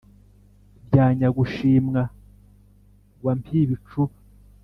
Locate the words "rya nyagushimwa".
0.85-2.01